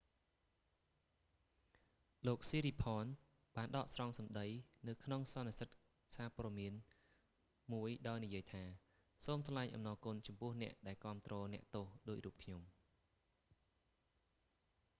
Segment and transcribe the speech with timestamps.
[2.27, 4.47] "លោក ស៊ីរីផនsiriporn បានដកស្រង់សម្តី
[4.83, 6.73] ​នៅក្នុង​សន្និសីទ​សារព័ត៌​មាន
[7.73, 8.63] មួយដោយនិយាយថា
[9.25, 12.61] សូមថ្លែងអំណរ​គុណចំពោះ​អ្នក​ដែល​គាំទ្រ​អ្នកទោស​ដូចរូបខ្ញុំ។